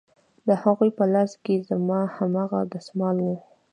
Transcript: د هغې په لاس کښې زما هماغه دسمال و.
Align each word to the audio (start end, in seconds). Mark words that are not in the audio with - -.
د 0.47 0.49
هغې 0.63 0.89
په 0.97 1.03
لاس 1.13 1.31
کښې 1.43 1.55
زما 1.69 1.99
هماغه 2.17 2.59
دسمال 2.73 3.17
و. 3.25 3.27